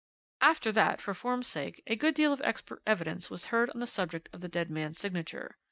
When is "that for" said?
0.71-1.13